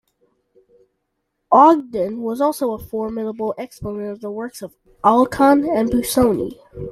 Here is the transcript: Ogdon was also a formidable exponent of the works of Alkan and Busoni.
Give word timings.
Ogdon 1.53 2.21
was 2.23 2.41
also 2.41 2.73
a 2.73 2.79
formidable 2.79 3.53
exponent 3.59 4.09
of 4.09 4.19
the 4.19 4.31
works 4.31 4.63
of 4.63 4.73
Alkan 5.03 5.63
and 5.71 5.91
Busoni. 5.91 6.57